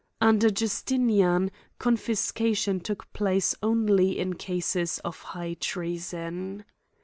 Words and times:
Under 0.19 0.49
Justinian, 0.49 1.51
confis. 1.79 2.33
cation 2.33 2.79
took 2.79 3.13
place 3.13 3.53
only 3.61 4.17
in 4.17 4.33
cases 4.33 4.97
of 5.05 5.21
high 5.21 5.53
treason. 5.53 6.65